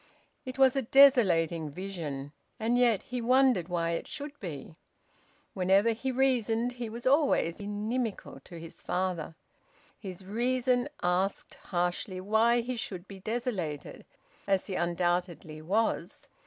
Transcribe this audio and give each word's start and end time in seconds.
It 0.45 0.57
was 0.57 0.75
a 0.75 0.81
desolating 0.81 1.69
vision 1.69 2.31
and 2.59 2.75
yet 2.75 3.03
he 3.03 3.21
wondered 3.21 3.67
why 3.69 3.91
it 3.91 4.07
should 4.07 4.31
be! 4.39 4.75
Whenever 5.53 5.91
he 5.91 6.11
reasoned 6.11 6.71
he 6.71 6.89
was 6.89 7.05
always 7.05 7.59
inimical 7.59 8.39
to 8.45 8.59
his 8.59 8.81
father. 8.81 9.35
His 9.99 10.25
reason 10.25 10.89
asked 11.03 11.53
harshly 11.65 12.19
why 12.19 12.61
he 12.61 12.77
should 12.77 13.07
be 13.07 13.19
desolated, 13.19 14.03
as 14.47 14.65
he 14.65 14.73
undoubtedly 14.73 15.61
was. 15.61 16.27